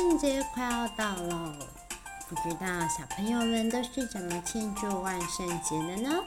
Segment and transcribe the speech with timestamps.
[0.00, 1.54] 万圣节快要到了，
[2.26, 6.24] 不知道小朋友们都是怎么庆祝万圣节的呢？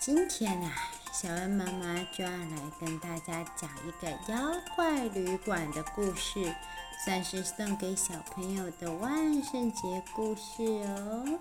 [0.00, 0.72] 今天啊，
[1.12, 6.54] 小恩妈妈就要来跟大家讲一个妖怪旅馆的故事，
[7.04, 11.38] 算是送给小朋友的万圣节故事哦。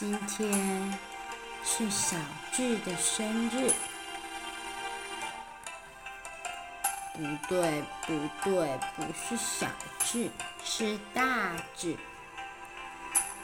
[0.00, 0.98] 今天
[1.62, 2.16] 是小
[2.52, 3.70] 智的生日，
[7.12, 10.30] 不对，不对，不是小智，
[10.64, 11.98] 是大智，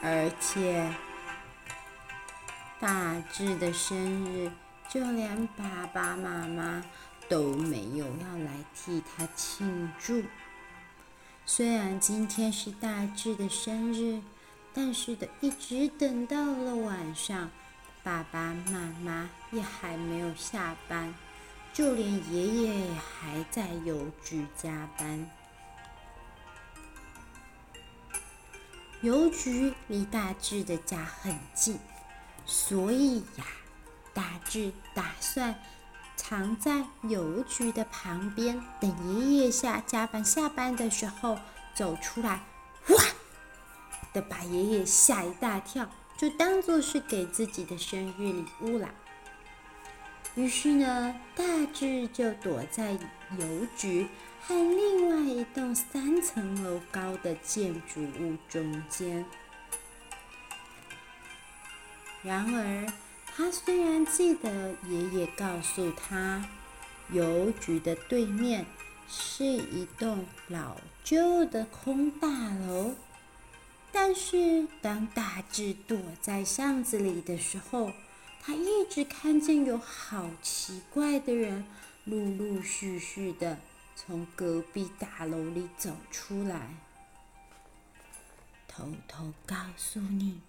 [0.02, 0.90] 而且
[2.80, 4.50] 大智的生日，
[4.88, 6.82] 就连爸爸妈妈
[7.28, 10.22] 都没有要来替他庆祝。
[11.44, 14.22] 虽然今天是大智的生日。
[14.78, 17.50] 但是的，一直等到了晚上，
[18.02, 21.14] 爸爸妈妈也还没有下班，
[21.72, 25.30] 就连爷爷还在邮局加班。
[29.00, 31.78] 邮局离大智的家很近，
[32.44, 33.46] 所以呀，
[34.12, 35.54] 大智打算
[36.16, 41.38] 藏在邮局的旁边，等爷爷下加班下班的时候
[41.74, 42.42] 走出来，
[42.88, 43.02] 哇！
[44.16, 48.88] 的把爷爷吓一大跳，就当做是给自己的生日礼物啦。
[50.34, 51.44] 于是呢，大
[51.74, 52.92] 智就躲在
[53.38, 54.08] 邮局
[54.40, 59.22] 和另外一栋三层楼高的建筑物中间。
[62.22, 62.90] 然而，
[63.26, 66.42] 他虽然记得爷爷告诉他，
[67.12, 68.64] 邮局的对面
[69.06, 72.28] 是一栋老旧的空大
[72.66, 72.94] 楼。
[73.98, 77.92] 但是，当大智躲在巷子里的时候，
[78.42, 81.64] 他一直看见有好奇怪的人
[82.04, 83.58] 陆陆续续的
[83.96, 86.74] 从隔壁大楼里走出来。
[88.68, 90.42] 偷偷告诉你，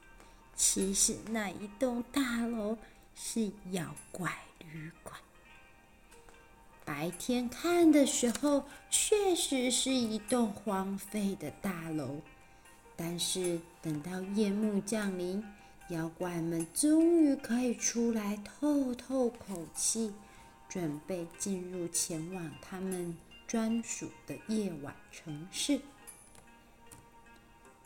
[0.54, 2.78] 其实那一栋大楼
[3.16, 5.16] 是妖怪旅馆。
[6.84, 12.22] 白天看的时候，确实是一栋荒废的大楼。
[13.00, 15.44] 但是等到夜幕降临，
[15.90, 20.12] 妖怪们终于可以出来透透口气，
[20.68, 23.16] 准备进入前往他们
[23.48, 25.80] 专属的夜晚城市。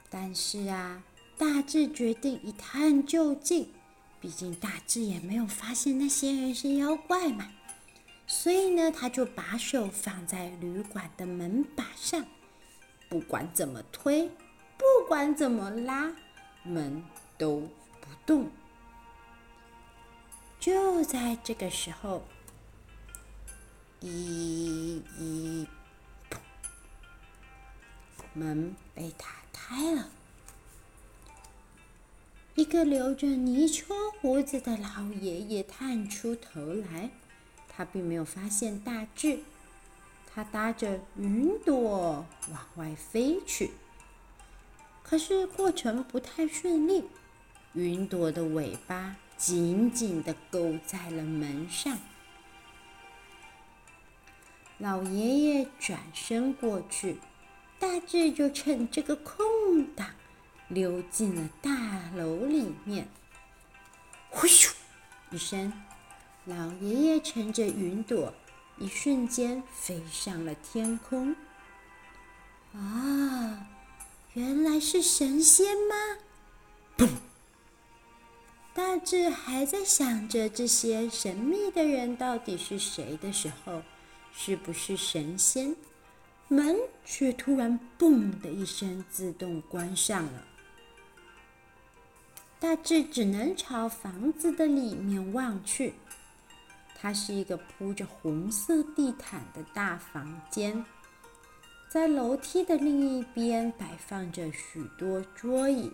[0.09, 1.03] 但是啊，
[1.37, 3.69] 大智决定一探究竟，
[4.21, 7.51] 毕竟大智也没有发现那些人是妖怪嘛，
[8.25, 12.25] 所以呢，他就把手放在旅馆的门把上，
[13.09, 14.31] 不管怎么推。
[14.81, 16.11] 不管怎么拉，
[16.63, 17.03] 门
[17.37, 17.69] 都
[17.99, 18.49] 不动。
[20.59, 22.23] 就在这个时候，
[23.99, 25.67] 一，一，
[28.33, 30.09] 门被打开了。
[32.55, 37.11] 一个留着泥鳅胡子的老爷爷探出头来，
[37.69, 39.41] 他并没有发现大智，
[40.33, 43.69] 他搭着云朵往外飞去。
[45.11, 47.03] 可是过程不太顺利，
[47.73, 51.97] 云朵的尾巴紧紧地勾在了门上。
[54.77, 57.17] 老爷爷转身过去，
[57.77, 60.07] 大智就趁这个空档
[60.69, 63.09] 溜进了大楼里面。
[64.29, 64.71] 呼咻
[65.31, 65.73] 一声，
[66.45, 68.33] 老爷爷乘着云朵，
[68.77, 71.35] 一瞬间飞上了天空。
[72.73, 73.67] 啊！
[74.33, 76.17] 原来是神仙吗？
[76.97, 77.09] 砰！
[78.73, 83.81] 大智还在想着这些神秘的人到底是谁的时候，
[84.33, 85.75] 是不是神仙？
[86.47, 90.45] 门却突然“嘣”的一声自动关上了。
[92.57, 95.93] 大智只能朝房子的里面望去，
[96.95, 100.85] 它是一个铺着红色地毯的大房间。
[101.91, 105.91] 在楼梯的另一边摆放着许多桌椅，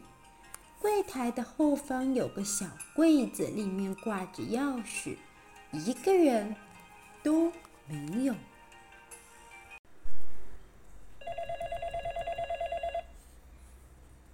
[0.80, 5.18] 柜台的后方有个小柜子，里面挂着钥匙，
[5.72, 6.56] 一个人
[7.24, 7.52] 都
[7.88, 8.36] 没有。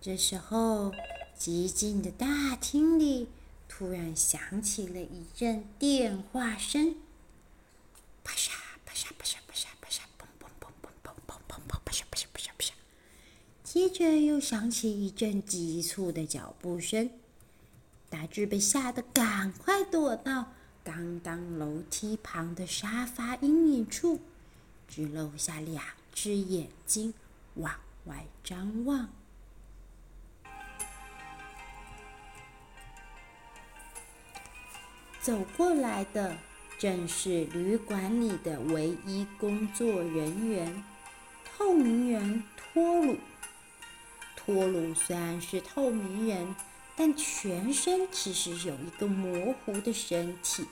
[0.01, 0.91] 这时候，
[1.39, 3.29] 寂静的大厅里
[3.69, 6.97] 突然响起了一阵电话声，
[8.21, 8.51] 啪嚓
[13.73, 17.09] 接着又响起一阵急促的脚步声，
[18.07, 20.53] 大智被吓得赶快躲到
[20.83, 24.19] 刚刚楼梯旁的沙发阴影处，
[24.87, 25.83] 只露下两
[26.13, 27.15] 只眼睛
[27.55, 27.73] 往
[28.05, 29.09] 外张望。
[35.19, 36.37] 走过来的
[36.77, 40.83] 正是旅馆里的唯一工作人员——
[41.57, 43.17] 透明人托鲁。
[44.45, 46.53] 托鲁虽然是透明人，
[46.97, 50.65] 但全身其实有一个模糊的身体。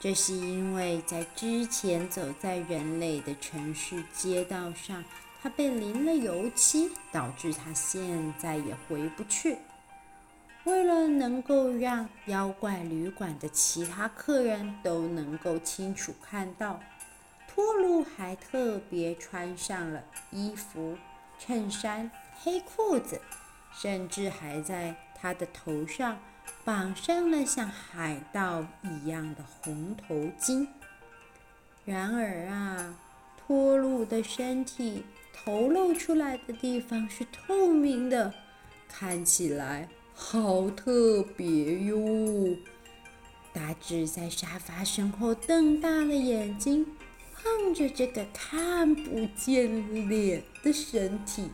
[0.00, 5.04] 这是因为在之前走在人类的城市街道上，
[5.40, 9.56] 他被淋了油漆，导致他现在也回不去。
[10.64, 16.80] 为了能够让妖怪旅馆的其他客人都能够清楚看到，
[17.46, 20.98] 托鲁还特别穿上了衣服、
[21.38, 22.10] 衬衫、
[22.42, 23.20] 黑裤子，
[23.72, 26.18] 甚至还在他的头上
[26.64, 30.66] 绑上了像海盗一样的红头巾。
[31.84, 32.94] 然而啊，
[33.36, 38.32] 托鲁的身体头露出来的地方是透明的，
[38.88, 39.88] 看起来。
[40.16, 42.56] 好特别哟！
[43.52, 46.86] 大智在沙发身后瞪大了眼睛，
[47.44, 51.50] 望着这个看不见脸的身体。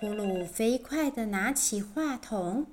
[0.00, 2.66] 托鲁飞快地拿起话筒，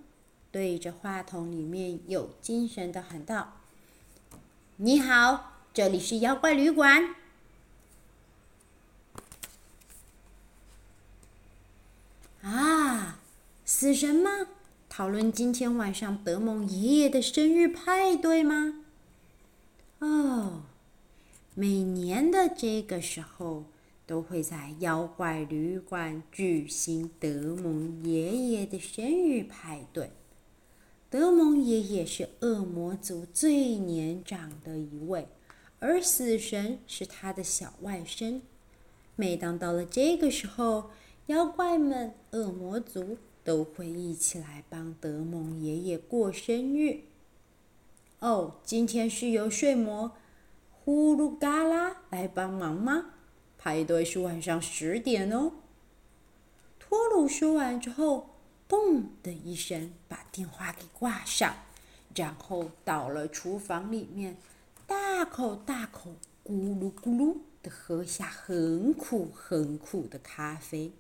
[0.52, 3.62] 对着话筒里面有精神地喊道。
[4.76, 7.16] 你好，这里是妖怪旅馆。
[12.44, 13.18] 啊，
[13.66, 14.30] 死神吗？
[14.88, 18.84] 讨论今天晚上德蒙爷爷的生日派对吗？
[19.98, 20.62] 哦，
[21.56, 23.64] 每年的这个时候
[24.06, 30.12] 都会在妖怪旅馆举行德蒙爷爷的生日派对。
[31.10, 35.28] 德蒙爷爷是恶魔族最年长的一位，
[35.80, 38.42] 而死神是他的小外甥。
[39.16, 40.90] 每当到了这个时候，
[41.28, 47.00] 妖怪们、恶魔族都会一起来帮德蒙爷爷过生日。
[48.20, 50.12] 哦，今天是由睡魔
[50.72, 53.12] 呼噜嘎啦来帮忙吗？
[53.66, 55.54] 排队是晚上十点哦。
[56.78, 58.30] 托鲁说完之后。
[58.68, 61.56] 嘣的一声，把电话给挂上，
[62.16, 64.38] 然后到了厨房里面，
[64.88, 70.92] 大口大口、咕噜咕噜的喝下很苦很苦的咖啡。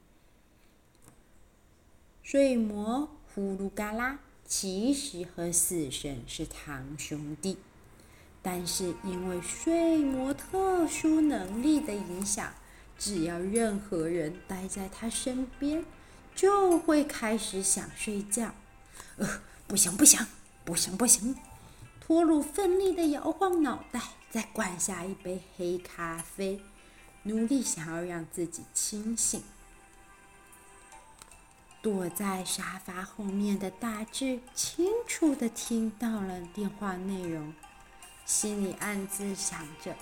[2.21, 7.57] 睡魔呼噜嘎啦其实和死神是堂兄弟，
[8.43, 12.53] 但是因为睡魔特殊能力的影响，
[12.97, 15.83] 只要任何人待在他身边。
[16.35, 18.53] 就会开始想睡觉，
[19.15, 20.19] 呃，不行不行
[20.65, 21.33] 不行不行！
[22.01, 26.59] 托鲁奋力地摇晃脑袋，再灌下一杯黑咖啡，
[27.23, 29.41] 努力想要让自己清醒。
[31.81, 37.53] 躲在沙发后面的大智清楚地听到了电话内容，
[38.25, 39.95] 心里暗自想着：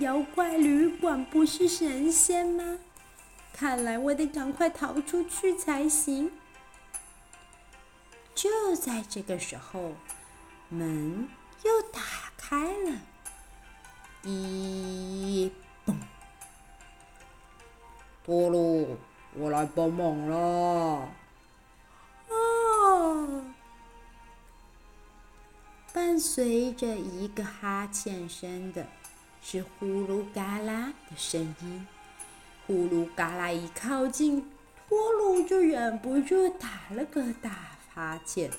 [0.00, 2.78] 妖怪旅馆不是神仙吗？
[3.52, 6.32] 看来我得赶快逃出去才行。
[8.34, 9.92] 就在这个时候，
[10.70, 11.28] 门
[11.62, 12.00] 又打
[12.38, 12.96] 开了，
[14.22, 15.52] 一
[15.84, 15.94] 嘣！
[18.24, 18.96] 托鲁，
[19.34, 21.12] 我来帮忙了。
[22.28, 23.44] 哦，
[25.92, 28.86] 伴随着一个哈欠声的
[29.42, 31.86] 是呼噜嘎啦的声音。
[32.66, 34.48] 呼噜嘎啦一靠近，
[34.88, 37.50] 托鲁就忍不住打了个大
[37.92, 38.50] 哈欠，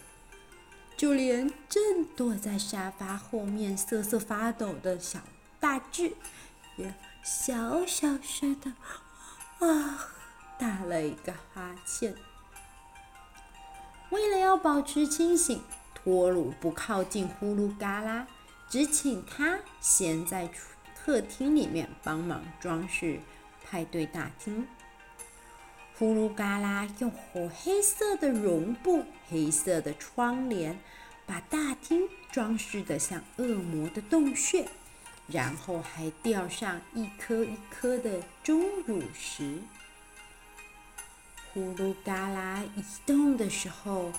[0.97, 5.19] 就连正躲在沙发后面瑟瑟发抖的小
[5.59, 6.13] 大智，
[6.75, 8.73] 也小小声的
[9.65, 10.09] 啊
[10.57, 12.15] 打了一个哈欠。
[14.09, 15.61] 为了要保持清醒，
[15.93, 18.27] 托鲁不靠近呼噜嘎啦，
[18.67, 20.70] 只请他先在出
[21.03, 23.19] 客厅里面帮忙装饰
[23.65, 24.67] 派对大厅。
[25.97, 30.79] 呼噜嘎啦用火黑色的绒布、黑色的窗帘，
[31.25, 34.67] 把大厅装饰得像恶魔的洞穴，
[35.27, 39.57] 然后还吊上一颗一颗的钟乳石。
[41.51, 44.11] 呼噜嘎啦移动的时候，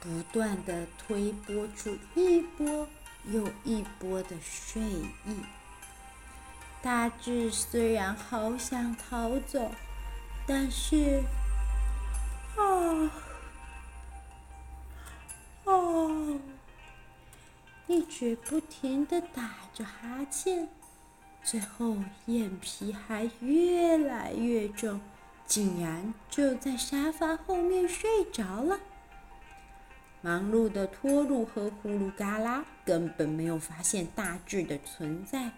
[0.00, 2.88] 不断地推波出一波
[3.26, 5.36] 又一波的睡意。
[6.80, 9.70] 大志虽然好想逃走，
[10.46, 11.22] 但是，
[12.56, 13.10] 啊，
[15.64, 16.40] 哦，
[17.86, 20.68] 一直不停地打着哈欠，
[21.42, 25.00] 最后眼皮还越来越重。
[25.46, 28.78] 竟然就在沙发后面睡着了。
[30.20, 35.50] 忙碌的托鲁和呼噜嘎啦根本没有发现大志的存在。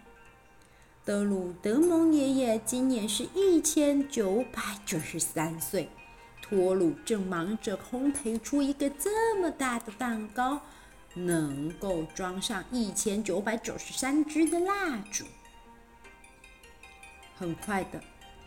[1.03, 5.89] 德鲁德蒙爷爷今年是一千九百九十三岁，
[6.43, 10.61] 托鲁正忙着烘焙出一个这么大的蛋糕，
[11.15, 15.25] 能够装上一千九百九十三支的蜡烛。
[17.35, 17.99] 很快的，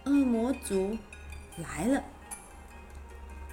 [0.05, 0.97] 恶魔族。
[1.57, 2.05] 来了，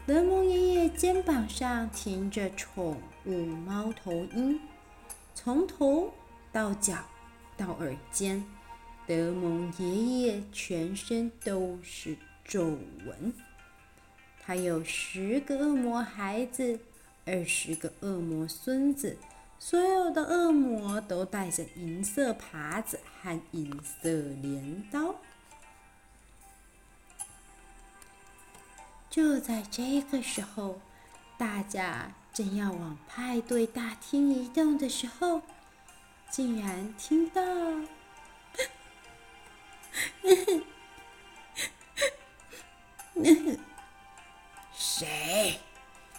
[0.05, 4.60] 德蒙爷爷肩膀上停着宠物猫头鹰，
[5.34, 6.13] 从头
[6.51, 6.98] 到脚
[7.58, 8.43] 到耳尖，
[9.08, 13.34] 德蒙爷爷全身都是皱纹。
[14.43, 16.79] 他有十个恶魔孩子，
[17.25, 19.17] 二十个恶魔孙子，
[19.60, 24.10] 所有的恶魔都带着银色耙子和银色
[24.41, 25.15] 镰刀。
[29.10, 30.79] 就在这个时候，
[31.38, 35.41] 大家正要往派对大厅移动的时候，
[36.29, 37.41] 竟然听到
[44.74, 45.60] 谁？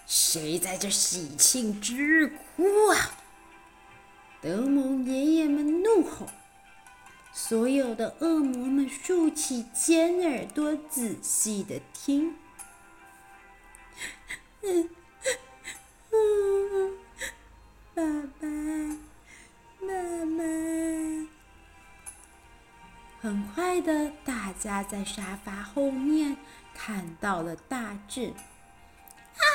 [0.07, 3.12] 谁在这喜庆之日哭啊？
[4.41, 6.26] 德蒙爷爷们怒吼，
[7.33, 12.37] 所有的恶魔们竖起尖耳朵，仔细的听。
[14.62, 14.91] 嗯，
[16.11, 16.99] 嗯，
[17.95, 18.02] 爸
[18.41, 18.49] 爸
[19.81, 20.43] 妈妈。
[23.23, 26.37] 很快的，大家在沙发后面
[26.75, 28.31] 看到了大志。
[28.31, 29.47] 啊，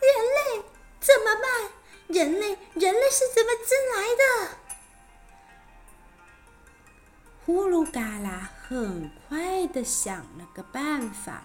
[0.00, 0.64] 人类
[0.98, 1.70] 怎么办？
[2.08, 4.58] 人类，人类是怎么进来的？
[7.46, 11.44] 呼噜嘎啦很快的想了个办法。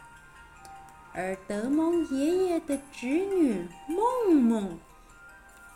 [1.14, 4.80] 而德蒙爷爷的侄女梦梦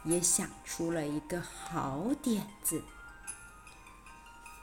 [0.04, 2.84] 也想出了一个好点子。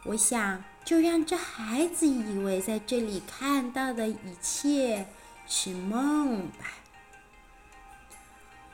[0.04, 5.06] 我想，就让这孩子以为在这里看到的一切
[5.46, 6.78] 是梦吧。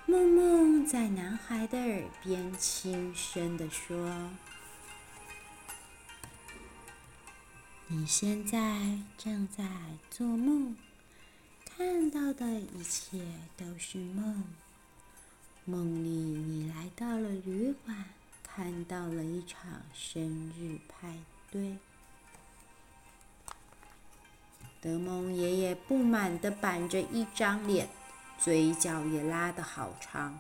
[0.07, 4.31] 梦梦在男孩的耳边轻声地说
[7.91, 9.65] ：“你现在正在
[10.09, 10.77] 做梦。”
[11.67, 14.45] 看到的一切都是梦。
[15.65, 18.05] 梦里你来到了旅馆，
[18.45, 21.19] 看到了一场生日派
[21.51, 21.77] 对。
[24.85, 27.89] 德蒙爷爷不满地板着一张脸，
[28.37, 30.39] 嘴角也拉得好长。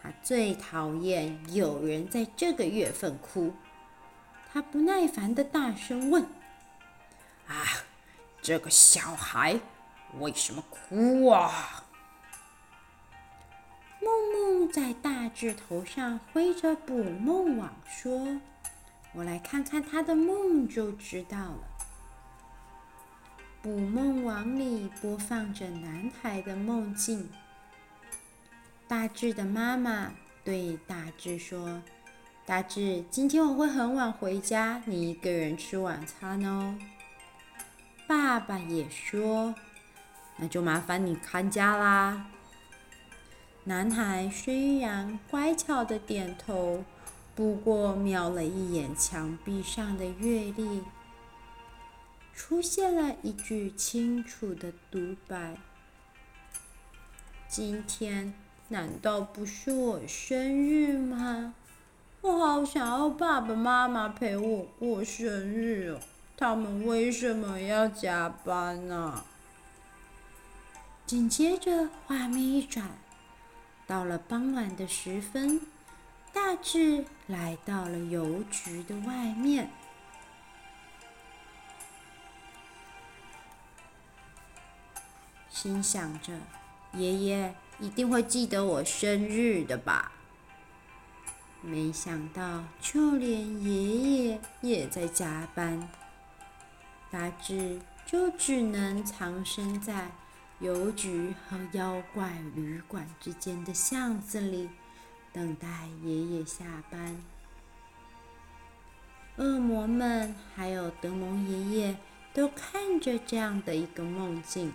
[0.00, 3.52] 他最讨厌有人在这个月份哭。
[4.52, 6.22] 他不耐烦地大声问
[7.48, 7.66] ：“啊，
[8.40, 9.58] 这个小孩！”
[10.20, 11.82] 为什么哭啊？
[14.00, 18.40] 梦梦在大志头上挥着捕梦网，说
[19.14, 21.58] ：“我来看看他的梦就知道了。”
[23.68, 27.28] 捕梦网里播放着男孩的梦境。
[28.88, 30.10] 大志的妈妈
[30.42, 31.82] 对大志说
[32.46, 36.78] ：“大志，今天我会很晚回家，你一个人吃晚餐哦。”
[38.08, 39.54] 爸爸也说。
[40.38, 42.24] 那就麻烦你看家啦。
[43.64, 46.82] 男孩虽然乖巧的点头，
[47.34, 50.82] 不过瞄了一眼墙壁上的月历，
[52.38, 55.56] 出现了一句清楚的独白
[57.50, 58.32] ：“今天
[58.68, 61.54] 难道不是我生日吗？
[62.20, 66.00] 我好想要爸爸妈妈陪我过生日哦，
[66.36, 69.24] 他们为什么要加班呢？”
[71.04, 72.88] 紧接着，画面一转，
[73.84, 75.60] 到了傍晚的时分，
[76.32, 79.68] 大大志来到了邮局的外面，
[85.60, 86.32] 心想着
[86.94, 90.12] ：“爷爷一定会记得我生日的吧？”
[91.60, 95.88] 没想到，就连爷爷也在加班，
[97.10, 100.12] 大志就只能藏身在
[100.60, 104.68] 邮局和妖怪旅馆之间的巷子里。
[105.32, 105.66] 等待
[106.04, 107.16] 爷爷下班，
[109.38, 111.96] 恶魔们还有德蒙爷爷
[112.32, 114.72] 都看着这样的一个梦境。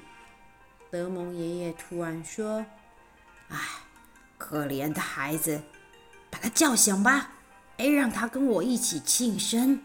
[0.94, 2.64] 德蒙爷爷突然说
[3.50, 3.58] ：“唉，
[4.38, 5.64] 可怜的孩子，
[6.30, 7.32] 把他叫醒吧，
[7.78, 9.82] 哎，让他跟我一起庆生。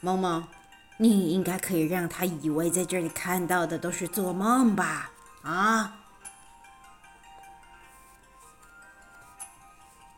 [0.00, 0.48] 萌萌，
[0.96, 5.10] 你应该可以让他以为在这里看到的都是做梦吧？
[5.42, 5.98] 啊？”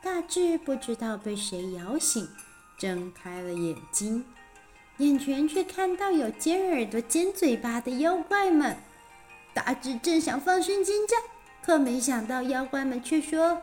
[0.00, 2.28] 大志不知道被谁摇醒，
[2.78, 4.24] 睁开了眼睛，
[4.98, 8.76] 眼前却看到有尖耳朵、尖嘴巴的妖怪们。
[9.54, 11.16] 大志正想放声尖叫，
[11.64, 13.62] 可没想到妖怪们却说：“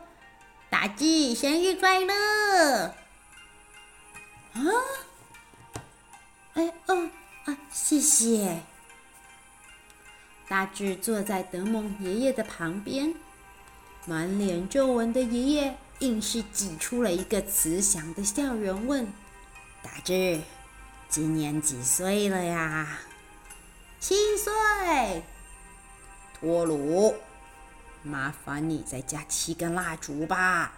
[0.70, 2.94] 大志生日快乐！”
[4.54, 4.62] 啊！
[6.54, 7.10] 哎哦
[7.44, 7.58] 啊！
[7.70, 8.62] 谢谢。
[10.48, 13.14] 大志坐在德蒙爷爷的旁边，
[14.06, 15.76] 满脸皱纹的爷爷。
[16.00, 19.06] 硬是挤出了一个慈祥的笑容，问
[19.84, 20.40] ：“大志，
[21.10, 23.00] 今年几岁了呀
[24.00, 25.22] ？”“七岁。
[26.40, 27.14] ”“托鲁，
[28.02, 30.72] 麻烦你再加七根蜡烛吧。”“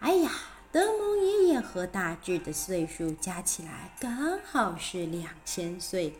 [0.00, 0.30] 哎呀，
[0.72, 6.14] 德蒙爷爷和大志的岁数加起来刚好是两千岁，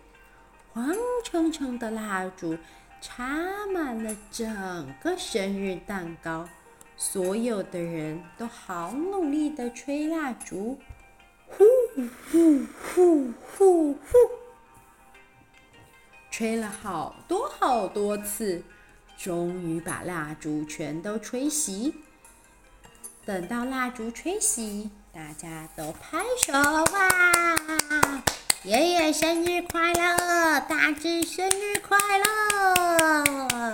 [0.75, 2.59] 黄澄澄的蜡烛
[3.01, 6.47] 插满了整个生日蛋糕。”
[6.97, 10.79] 所有的人都好努力的吹蜡烛，
[11.49, 11.65] 呼
[11.97, 12.63] 呼呼
[12.95, 14.19] 呼呼呼，
[16.37, 18.65] 吹了好多好多次，
[19.17, 21.95] 终于把蜡烛全都吹熄。
[23.25, 28.25] 等到蜡烛吹熄，大家都拍手哇！
[28.65, 33.73] 爷爷生日快乐，大志生日快乐！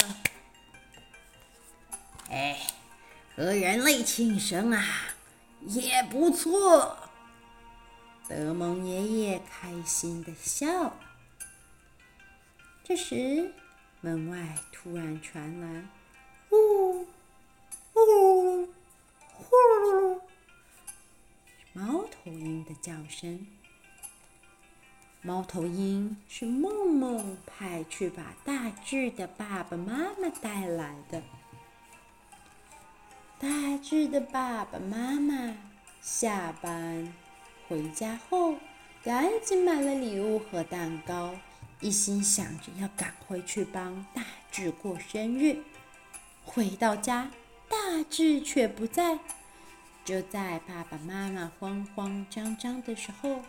[2.29, 2.59] 哎。
[3.37, 4.85] 和人类庆生啊，
[5.62, 6.99] 也不错。
[8.29, 10.94] 德蒙爷爷开心的笑。
[12.90, 13.53] 这时，
[14.00, 15.85] 门外突然传来
[16.50, 17.07] “呼
[17.92, 18.68] 呼
[19.33, 20.20] 呼”
[21.72, 23.46] 猫头鹰的叫声。
[25.22, 31.22] 猫头鹰是梦梦派去把大智的爸爸妈妈带来的。
[33.38, 35.57] 大智的爸爸妈妈
[36.00, 37.14] 下班
[37.68, 38.57] 回家后，
[39.05, 41.37] 赶紧买了礼物和蛋糕，
[41.80, 45.56] 一心想着要赶回去帮大志过生日。
[46.44, 47.30] 回到家，
[47.68, 47.76] 大
[48.08, 49.18] 志却不在。
[50.04, 53.40] 就在爸爸妈妈慌慌张张的时候，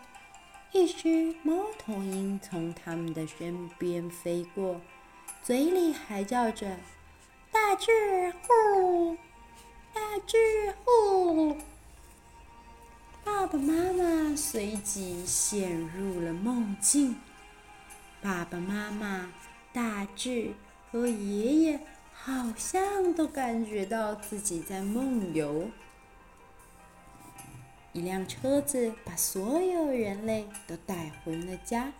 [0.71, 4.79] 一只猫头鹰从他们的身边飞过，
[5.41, 6.77] 嘴里还叫着
[7.51, 9.17] “大志呼”。
[9.93, 10.37] 大志
[10.85, 11.57] 呼！
[13.25, 17.15] 爸爸妈妈随即陷入了梦境。
[18.21, 19.31] 爸爸妈妈、
[19.73, 20.53] 大智
[20.91, 21.79] 和爷爷
[22.13, 25.69] 好像都感觉到自己在梦游。
[27.93, 31.91] 一辆车子把所有人类都带回了家，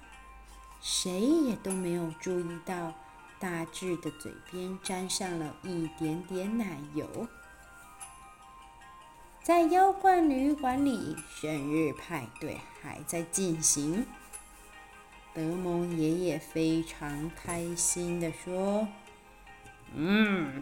[0.80, 2.94] 谁也都没有注意到
[3.40, 7.28] 大智的嘴边沾上了一点点奶油。
[9.44, 14.06] 在妖怪旅馆里，生日派对还在进行。
[15.34, 18.86] 德蒙爷爷非常开心地说
[19.96, 20.62] ：“嗯，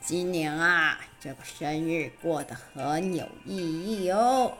[0.00, 4.56] 今年啊，这个生日过得很有意义哦。”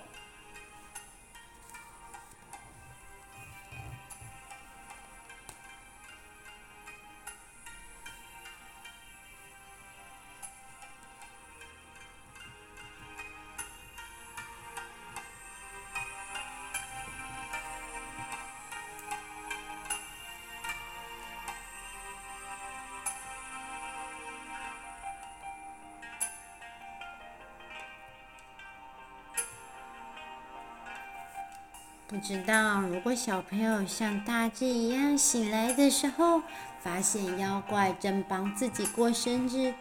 [32.11, 36.43] 不知道，如果小朋友像大智一样醒来的时候，
[36.81, 39.73] 发现妖怪正帮自己过生日，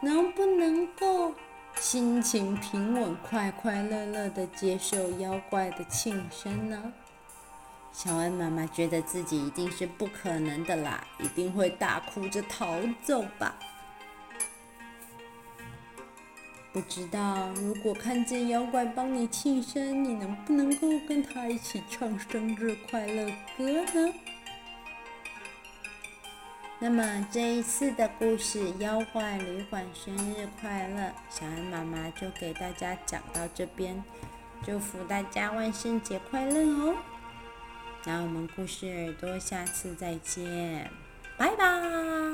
[0.00, 1.32] 能不能够
[1.76, 6.92] 心情平稳、快快乐乐的接受妖怪的庆生呢？
[7.92, 13.54] 小恩妈妈觉得自己一定是不可能的啦，一定会大哭着逃走吧。
[16.76, 24.12] 不知道如果看见妖怪帮你庆生，你能不能够跟他一起唱生日快乐歌呢？
[26.78, 34.04] 那么这一次的故事《妖怪旅馆生日快乐》，小恩妈妈就给大家讲到这边，
[34.62, 36.94] 祝福大家万圣节快乐哦！
[38.04, 40.90] 那我们故事耳朵下次再见，
[41.38, 42.25] 拜拜。